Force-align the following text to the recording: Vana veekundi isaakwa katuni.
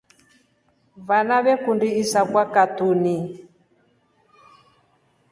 Vana 1.07 1.35
veekundi 1.45 1.87
isaakwa 2.01 2.43
katuni. 2.53 3.15